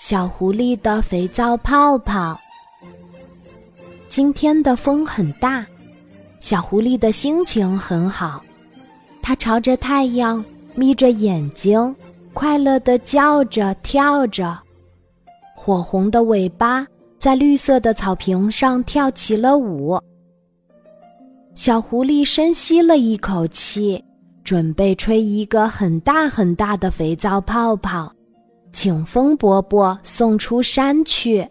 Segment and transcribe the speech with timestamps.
[0.00, 2.40] 小狐狸的肥皂泡泡。
[4.08, 5.64] 今天的风很大，
[6.40, 8.42] 小狐狸的心情很好，
[9.20, 10.42] 它朝着太阳
[10.74, 11.94] 眯着眼睛，
[12.32, 14.58] 快乐的叫着跳着，
[15.54, 16.86] 火红的尾巴
[17.18, 20.00] 在绿色的草坪上跳起了舞。
[21.54, 24.02] 小狐狸深吸了一口气，
[24.42, 28.10] 准备吹一个很大很大的肥皂泡泡。
[28.72, 31.46] 请风伯伯送出山去。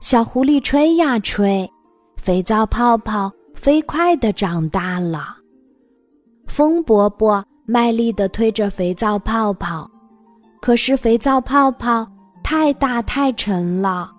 [0.00, 1.70] 小狐狸吹呀吹，
[2.16, 5.36] 肥皂泡泡飞快的长大了。
[6.48, 9.88] 风伯伯卖力的推着肥皂泡泡，
[10.60, 12.06] 可是肥皂泡泡
[12.42, 14.10] 太大太沉了，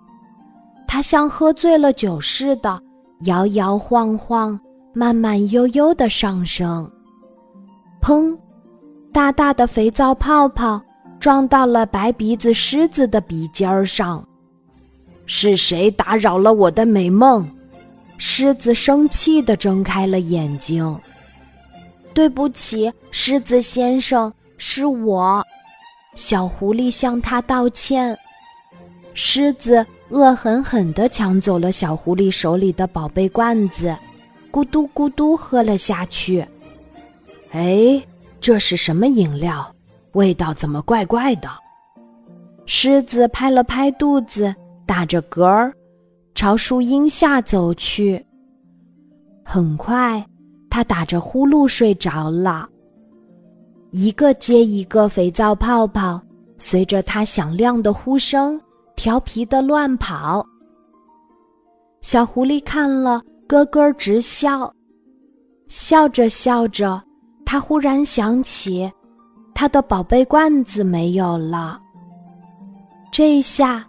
[0.88, 2.80] 它像喝醉了酒似的
[3.26, 4.58] 摇摇晃晃，
[4.94, 6.90] 慢慢悠悠的上升。
[8.00, 8.36] 砰！
[9.12, 10.80] 大大的肥皂泡泡。
[11.24, 14.22] 撞到了白鼻子狮子的鼻尖儿上，
[15.24, 17.50] 是谁打扰了我的美梦？
[18.18, 21.00] 狮子生气地睁开了眼睛。
[22.12, 25.42] 对不起，狮子先生，是我。
[26.14, 28.14] 小狐狸向他道歉。
[29.14, 33.96] 狮子恶狠狠地抢走了小狐狸手里的宝贝罐子，
[34.52, 36.46] 咕嘟咕嘟喝了下去。
[37.52, 37.98] 哎，
[38.42, 39.73] 这是什么饮料？
[40.14, 41.48] 味道怎么怪怪的？
[42.66, 44.54] 狮子拍了拍肚子，
[44.86, 45.72] 打着嗝儿，
[46.34, 48.24] 朝树荫下走去。
[49.44, 50.24] 很快，
[50.70, 52.68] 它打着呼噜睡着了。
[53.90, 56.20] 一个接一个肥皂泡泡
[56.58, 58.60] 随着它响亮的呼声，
[58.96, 60.44] 调皮的乱跑。
[62.00, 64.72] 小狐狸看了，咯咯直笑。
[65.68, 67.02] 笑着笑着，
[67.44, 68.90] 它忽然想起。
[69.54, 71.80] 他的宝贝罐子没有了，
[73.12, 73.86] 这下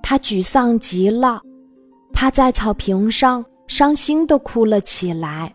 [0.00, 1.42] 他沮丧极了，
[2.12, 5.52] 趴在草坪上，伤心的哭了起来。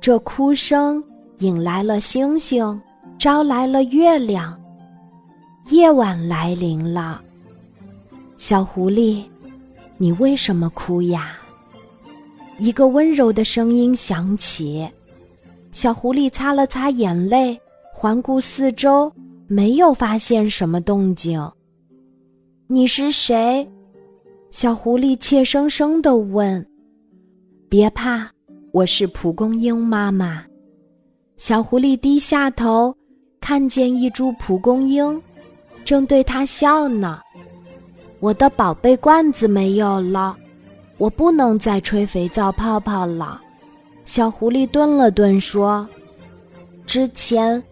[0.00, 1.04] 这哭声
[1.38, 2.80] 引来了星星，
[3.18, 4.58] 招来了月亮。
[5.70, 7.22] 夜晚来临了，
[8.38, 9.22] 小狐狸，
[9.98, 11.36] 你为什么哭呀？
[12.58, 14.90] 一个温柔的声音响起。
[15.72, 17.58] 小狐狸擦了擦眼泪，
[17.92, 19.10] 环顾四周，
[19.46, 21.40] 没有发现什么动静。
[22.66, 23.68] 你是谁？
[24.50, 26.64] 小狐狸怯生生地问。
[27.68, 28.28] 别怕，
[28.72, 30.44] 我是蒲公英妈妈。
[31.36, 32.92] 小狐狸低下头，
[33.40, 35.22] 看见一株蒲公英，
[35.84, 37.20] 正对它笑呢。
[38.18, 40.36] 我的宝贝罐子没有了，
[40.98, 43.40] 我不能再吹肥皂泡泡了。
[44.10, 45.88] 小狐狸顿了顿，说
[46.84, 47.62] ：“之前，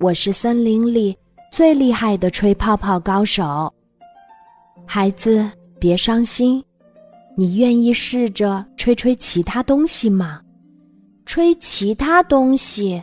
[0.00, 1.14] 我是森林里
[1.52, 3.70] 最厉害的吹泡泡高手。
[4.86, 5.46] 孩子，
[5.78, 6.64] 别伤心，
[7.36, 10.40] 你愿意试着吹吹其他东西吗？
[11.26, 13.02] 吹其他东西，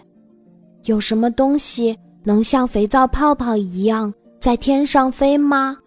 [0.86, 5.78] 有什么东西能像肥皂泡泡一样在天上飞吗？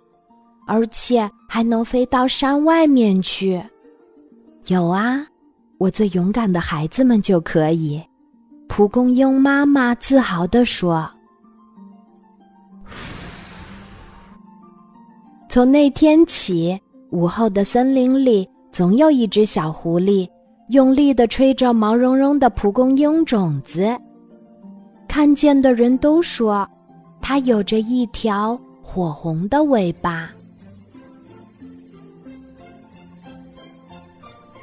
[0.68, 3.60] 而且还能飞到山外面去？
[4.68, 5.26] 有啊。”
[5.78, 8.02] 我最勇敢的孩子们就可以，
[8.68, 11.08] 蒲公英妈妈自豪地说。
[15.48, 16.78] 从那天起，
[17.10, 20.28] 午后的森林里总有一只小狐狸，
[20.70, 23.96] 用力地吹着毛茸茸的蒲公英种子。
[25.08, 26.68] 看见的人都说，
[27.20, 30.28] 它有着一条火红的尾巴。